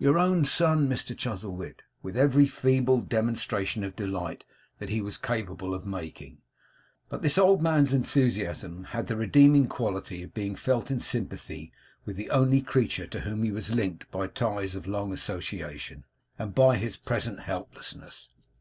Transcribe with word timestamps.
Your 0.00 0.18
own 0.18 0.44
son, 0.44 0.88
Mr 0.88 1.16
Chuzzlewit' 1.16 1.82
with 2.02 2.16
every 2.16 2.48
feeble 2.48 3.00
demonstration 3.00 3.84
of 3.84 3.94
delight 3.94 4.42
that 4.80 4.88
he 4.88 5.00
was 5.00 5.16
capable 5.16 5.72
of 5.72 5.86
making. 5.86 6.38
But 7.08 7.22
this 7.22 7.38
old 7.38 7.62
man's 7.62 7.92
enthusiasm 7.92 8.82
had 8.86 9.06
the 9.06 9.14
redeeming 9.16 9.68
quality 9.68 10.24
of 10.24 10.34
being 10.34 10.56
felt 10.56 10.90
in 10.90 10.98
sympathy 10.98 11.70
with 12.04 12.16
the 12.16 12.30
only 12.30 12.60
creature 12.60 13.06
to 13.06 13.20
whom 13.20 13.44
he 13.44 13.52
was 13.52 13.72
linked 13.72 14.10
by 14.10 14.26
ties 14.26 14.74
of 14.74 14.88
long 14.88 15.12
association, 15.12 16.02
and 16.40 16.56
by 16.56 16.76
his 16.76 16.96
present 16.96 17.38
helplessness. 17.42 18.30